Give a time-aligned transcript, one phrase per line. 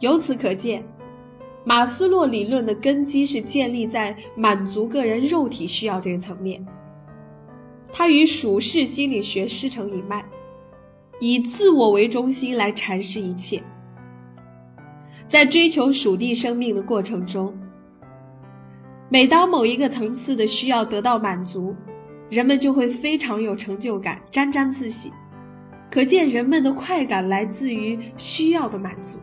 [0.00, 0.82] 由此可见，
[1.64, 6.66] 马斯洛理论的根基是建立在满足个人肉体需要这个层面。
[7.92, 10.24] 它与属世心理学师承一脉，
[11.20, 13.62] 以自我为中心来阐释一切。
[15.28, 17.52] 在追求属地生命的过程中，
[19.10, 21.76] 每当某一个层次的需要得到满足，
[22.30, 25.12] 人们就会非常有成就感，沾沾自喜。
[25.90, 29.18] 可见人们的快感来自于需要的满足。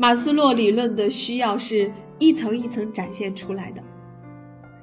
[0.00, 3.82] 马斯洛理论的需要是一层一层展现出来的。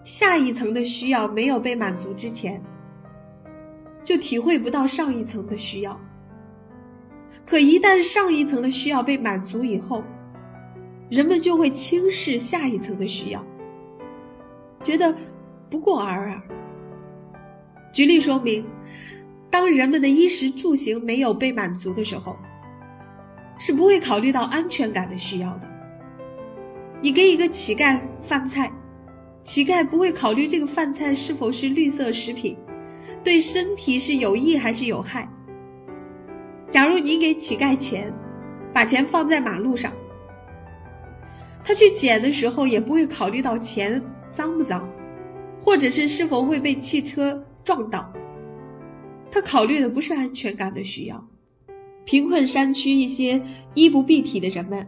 [0.03, 2.61] 下一层的需要没有被满足之前，
[4.03, 5.97] 就体会不到上一层的需要。
[7.45, 10.03] 可一旦上一层的需要被满足以后，
[11.09, 13.41] 人们就会轻视下一层的需要，
[14.83, 15.15] 觉得
[15.69, 16.41] 不过尔尔。
[17.93, 18.65] 举例说明，
[19.49, 22.35] 当人们的衣食住行没有被满足的时候，
[23.65, 25.67] 是不会考虑到安全感的需要的。
[27.01, 28.71] 你给一个乞丐饭菜。
[29.43, 32.55] 乞丐不会考虑这个饭菜是否是绿色食品，
[33.23, 35.27] 对身体是有益还是有害。
[36.69, 38.13] 假如你给乞丐钱，
[38.71, 39.91] 把钱放在马路上，
[41.63, 43.99] 他去捡的时候也不会考虑到钱
[44.35, 44.87] 脏不脏，
[45.63, 48.13] 或者是是否会被汽车撞到。
[49.31, 51.23] 他考虑的不是安全感的需要。
[52.05, 53.41] 贫困山区一些
[53.73, 54.87] 衣不蔽体的人们。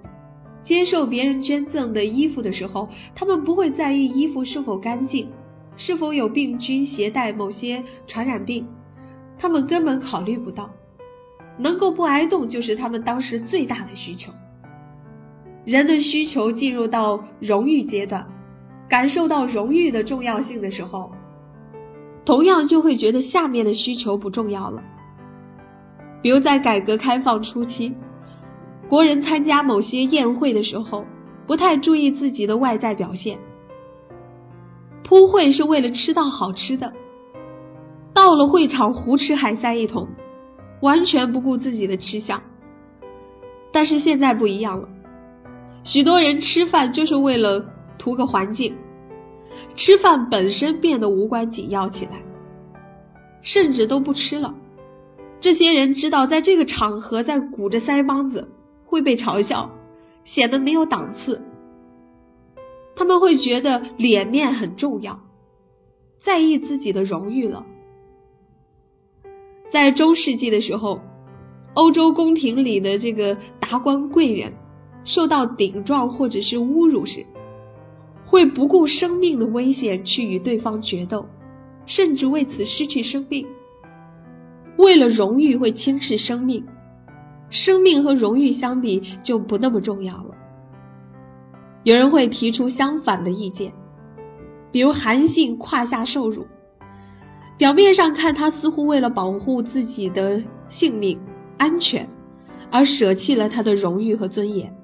[0.63, 5.29] 接受别人捐赠的衣服的时候，他们不会在意衣服是否干净，
[5.77, 8.67] 是否有病菌携带某些传染病，
[9.37, 10.69] 他们根本考虑不到。
[11.57, 14.31] 能够不挨冻就是他们当时最大的需求。
[15.65, 18.27] 人的需求进入到荣誉阶段，
[18.87, 21.11] 感受到荣誉的重要性的时候，
[22.25, 24.83] 同样就会觉得下面的需求不重要了。
[26.27, 27.95] 比如在改革开放初期。
[28.89, 31.05] 国人参加某些宴会的时候，
[31.47, 33.39] 不太注意自己的外在表现，
[35.05, 36.91] 铺会是为了吃到好吃的，
[38.13, 40.05] 到了会场胡吃海塞一通，
[40.81, 42.43] 完全不顾自己的吃相。
[43.71, 44.89] 但是现在不一样了，
[45.85, 47.65] 许多人吃饭就是为了
[47.97, 48.75] 图个环境，
[49.77, 52.21] 吃饭本身变得无关紧要起来，
[53.41, 54.53] 甚至都不吃了。
[55.39, 58.49] 这些人知道，在这个场合在鼓着腮帮子。
[58.89, 59.69] 会被嘲笑，
[60.23, 61.41] 显得没有档次。
[62.95, 65.19] 他们会觉得脸面很重要，
[66.21, 67.65] 在意自己的荣誉了。
[69.69, 71.01] 在中世纪的时候，
[71.73, 74.53] 欧洲宫廷里的这个达官贵人
[75.03, 77.25] 受到顶撞或者是侮辱时，
[78.25, 81.25] 会不顾生命的危险去与对方决斗，
[81.85, 83.45] 甚至为此失去生命。
[84.77, 86.65] 为了荣誉，会轻视生命。
[87.49, 90.35] 生命和荣誉相比就不那么重要了。
[91.83, 93.71] 有人会提出相反的意见，
[94.71, 96.45] 比如韩信胯下受辱，
[97.57, 101.17] 表面上看他似乎为了保护自己的性命
[101.57, 102.05] 安全
[102.69, 104.75] 而舍弃了他的荣誉和尊严。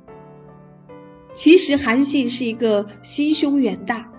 [1.36, 4.10] 其实韩信是一个心胸远大、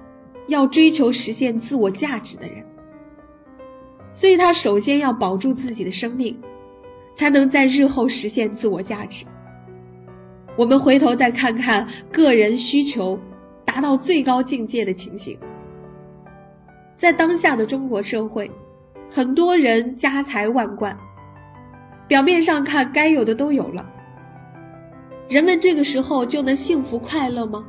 [0.48, 2.62] 要追求实现自我价值的人，
[4.14, 6.34] 所以他首先要保住自己的生命。
[7.16, 9.24] 才能在日后实现自我价值。
[10.56, 13.16] 我们回头再看看个人需求
[13.64, 15.38] 达到最高境界的情形，
[16.96, 18.50] 在当下的中国社会，
[19.10, 20.96] 很多人家财万贯，
[22.08, 23.88] 表面上看该有的都有了，
[25.28, 27.64] 人们这个时候就能幸福快乐吗？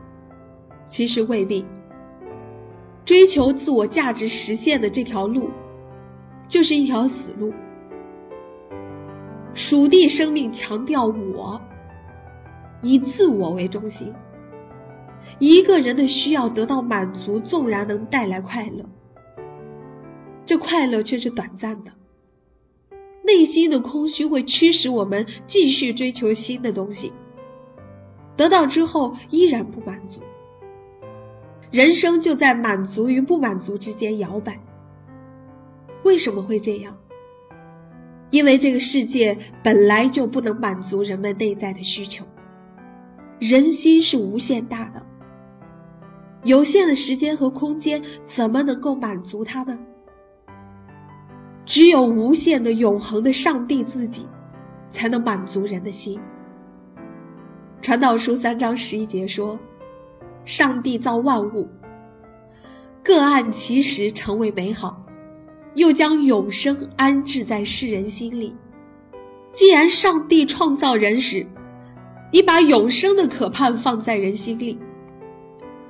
[0.89, 1.63] 其实未必。
[3.05, 5.51] 追求自我价值实现的这条路，
[6.47, 7.53] 就是一条死路。
[9.53, 11.61] 属地生命强调我，
[12.81, 14.13] 以自我为中心。
[15.39, 18.85] 一个人的需要得到满足，纵然能带来快乐，
[20.45, 21.91] 这快乐却是短暂的。
[23.23, 27.11] 内心的空虚会驱使我们继续追求新的东西，
[28.37, 30.21] 得到之后依然不满足。
[31.71, 34.59] 人生就在满足与不满足之间摇摆，
[36.05, 36.95] 为什么会这样？
[38.29, 42.23] 因为这个世界本来就不能满足人们内在的需求。
[43.39, 45.03] 人心是无限大的，
[46.43, 49.79] 有限的时间和空间怎么能够满足它呢？
[51.65, 54.27] 只有无限的、永恒的上帝自己，
[54.91, 56.19] 才能满足人的心。
[57.81, 59.57] 传道书三章十一节说
[60.45, 61.67] ：“上帝造万物，
[63.03, 65.01] 各按其时成为美好，
[65.75, 68.55] 又将永生安置在世人心里。
[69.53, 71.45] 既然上帝创造人时，
[72.31, 74.79] 已把永生的可盼放在人心里。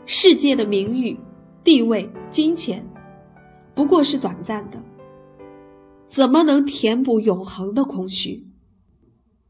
[0.06, 1.18] 世界的名誉、
[1.64, 2.86] 地位、金钱，
[3.74, 4.80] 不过是短暂的，
[6.10, 8.44] 怎么能填补永恒的空虚？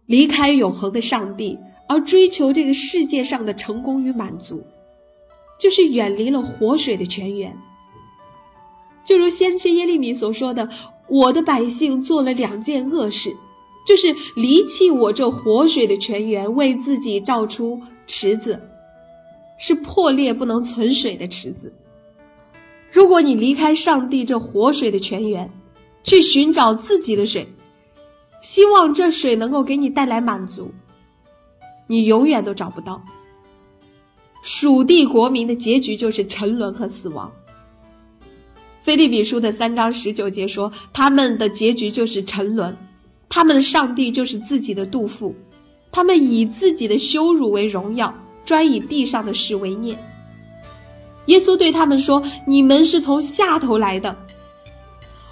[0.06, 4.64] 离开永恒的上帝。”而追求这个世界上的成功与满足，
[5.60, 7.56] 就是远离了活水的泉源。
[9.06, 10.70] 就如先知耶利米所说的
[11.08, 13.36] ：“我的百姓做了两件恶事，
[13.88, 18.62] 就是离弃我这活水的泉源，为自己造出池子，
[19.60, 21.74] 是破裂不能存水的池子。
[22.92, 25.52] 如果你离开上帝这活水的泉源，
[26.04, 27.48] 去寻找自己的水，
[28.42, 30.72] 希望这水能够给你带来满足。”
[31.88, 33.04] 你永远都找不到。
[34.42, 37.32] 蜀地国民的结局就是沉沦和死亡。
[38.86, 42.78] 菲利比书的三章十九节说，他们的结局就是沉沦，
[43.30, 45.36] 他们的上帝就是自己的杜甫，
[45.92, 48.14] 他们以自己的羞辱为荣耀，
[48.46, 49.98] 专以地上的事为念。
[51.26, 54.16] 耶稣对他们说：“你们是从下头来的，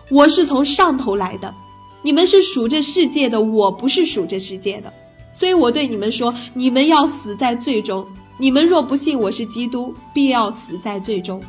[0.09, 1.53] 我是从上头来的。
[2.01, 4.91] 你们是属这世界的，我不是属这世界的。”
[5.31, 8.03] 所以我对你们说，你们要死在最终。
[8.39, 11.39] 你们若不信我是基督，必要死在最终。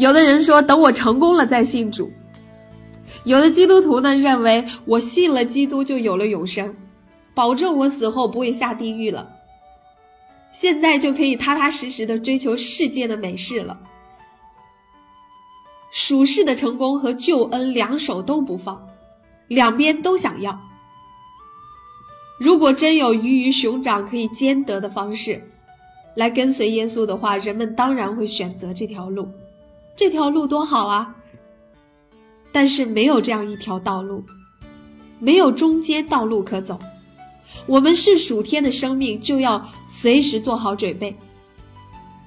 [0.00, 2.10] 有的人说，等我成功了再信主。
[3.24, 6.74] 有的基督徒呢，认为我信了基督就有了永生，
[7.34, 9.32] 保证我死后不会下地狱了。
[10.52, 13.78] 现在就可以踏踏实实的追求世界的美事了。
[15.92, 18.88] 属世的成功和救恩两手都不放，
[19.48, 20.58] 两边都想要。
[22.38, 25.42] 如果真有鱼与熊掌可以兼得的方式，
[26.14, 29.28] 来跟随耶稣的话，人们当然会选择这条路。
[29.96, 31.16] 这条路多好啊！
[32.52, 34.24] 但是没有这样一条道路，
[35.18, 36.78] 没有中间道路可走。
[37.66, 41.16] 我们是属天的生命，就要随时做好准备，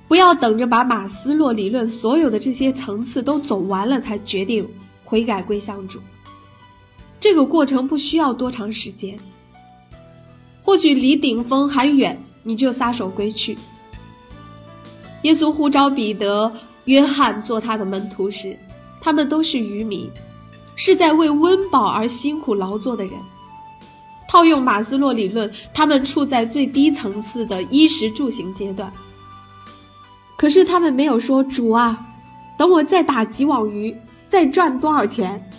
[0.07, 4.69] 不要等着把马斯洛理论所有的这些层次都走完了才决定
[5.03, 5.99] 悔改归向主。
[7.19, 9.17] 这个过程不需要多长时间。
[10.61, 13.57] 或许离顶峰还远，你就撒手归去。
[15.23, 16.53] 耶稣呼召彼得、
[16.85, 18.57] 约翰做他的门徒时，
[19.01, 20.09] 他们都是渔民，
[20.75, 23.13] 是在为温饱而辛苦劳作的人。
[24.27, 28.91] 套用马斯洛理论，他们处在最低层次的衣食住行阶段。
[30.37, 32.07] 可是他们没有说：“主啊，
[32.57, 33.95] 等我再打几网鱼，
[34.29, 35.49] 再赚多少钱，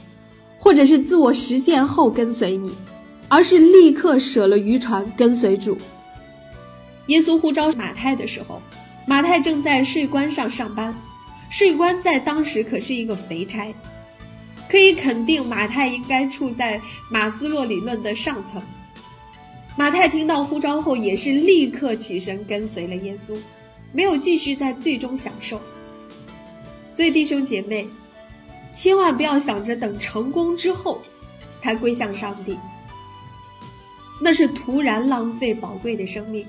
[0.58, 2.74] 或者是自我实现后跟随你。”
[3.26, 5.78] 而是立刻舍了渔船跟随主。
[7.06, 8.60] 耶稣呼召马太的时候，
[9.06, 10.94] 马太正在税关上上班，
[11.56, 13.72] 税官在当时可是一个肥差，
[14.68, 18.60] 可以肯定马太应该处在马斯洛理论的上层。
[19.76, 23.38] 马太听到呼召后，也是立刻起身跟随了耶稣，
[23.92, 25.60] 没有继续在最终享受。
[26.90, 27.86] 所以弟兄姐妹，
[28.74, 31.02] 千万不要想着等成功之后
[31.62, 32.58] 才归向上帝。
[34.20, 36.44] 那是徒然浪费宝贵的生命。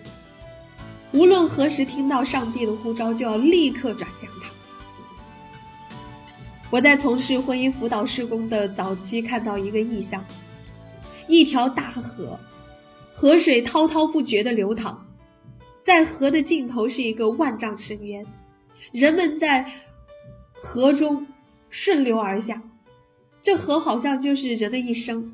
[1.12, 4.50] 无论何时听到上帝的呼召，就要立刻转向他。
[6.72, 10.26] 我在从事婚姻辅导施工的早期，看到一个意象：
[11.28, 12.40] 一条大河，
[13.14, 15.06] 河水滔滔不绝的流淌，
[15.84, 18.26] 在河的尽头是一个万丈深渊，
[18.92, 19.72] 人们在
[20.60, 21.28] 河中
[21.70, 22.64] 顺流而下，
[23.42, 25.34] 这河好像就是人的一生。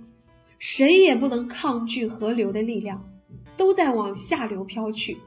[0.60, 3.06] 谁也不能抗拒河流的力量，
[3.58, 5.18] 都在往下流飘去。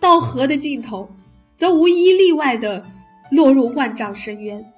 [0.00, 1.10] 到河的尽头，
[1.56, 2.84] 则无一例外的
[3.30, 4.72] 落入万丈深渊。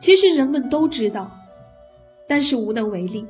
[0.00, 1.30] 其实人们都知道，
[2.26, 3.26] 但是无能为力。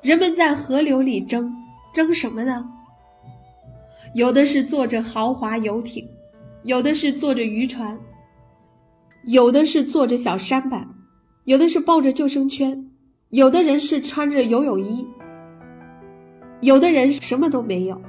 [0.00, 1.52] 人们在河流里争，
[1.92, 2.66] 争什么呢？
[4.14, 6.08] 有的是坐着豪华游艇，
[6.62, 7.98] 有的是坐着渔船，
[9.24, 10.88] 有的是坐着小舢板，
[11.44, 12.90] 有的是抱着救生圈。
[13.30, 15.06] 有的人是穿着游泳衣，
[16.60, 18.00] 有的人什么都没有。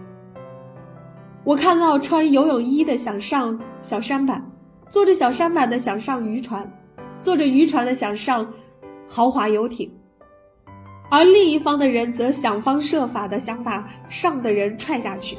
[1.43, 4.45] 我看到穿游泳衣的想上小舢板，
[4.87, 6.71] 坐着小舢板的想上渔船，
[7.21, 8.53] 坐着渔船的想上
[9.07, 9.91] 豪华游艇，
[11.09, 15.37] 而另一方的人则想方设法的想把上的人踹下去。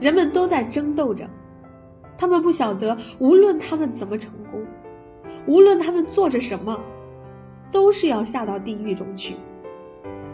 [0.00, 1.28] 人们都在争斗着，
[2.18, 4.60] 他们不晓得，无论他们怎么成功，
[5.46, 6.80] 无论他们做着什么，
[7.70, 9.36] 都是要下到地狱中去。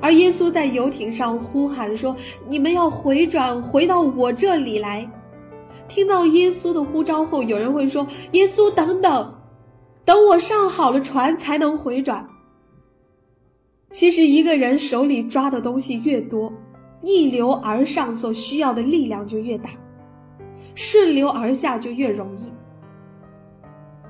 [0.01, 2.17] 而耶稣在游艇上呼喊说
[2.49, 5.11] ：“你们要回转，回到我这里来。”
[5.89, 9.35] 听到耶稣的呼召后，有人会说：“耶稣，等等，
[10.09, 12.27] 等我上好了船才能回转。”
[13.93, 16.51] 其实，一个人手里抓的东西越多，
[17.03, 19.69] 逆流而上所需要的力量就越大，
[20.75, 22.49] 顺流而下就越容易。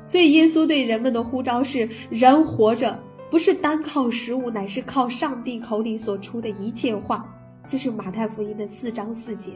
[0.07, 7.27] 所以，耶稣对人们的呼召是：人活着不是单靠食物，乃是靠上帝口里所出的一切话。
[7.69, 9.51] 这是马太福音的四章四节。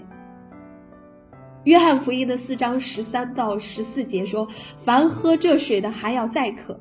[1.64, 4.48] 约翰福音的四章十三到十四节说
[4.84, 6.74] ：“凡喝这水的，还要再渴；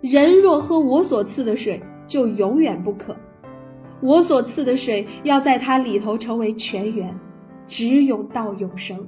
[0.00, 3.14] 人若喝我所赐的水，就永远不渴。
[4.00, 7.14] 我所赐的水，要在它里头成为泉源，
[7.68, 9.06] 直涌到永生。”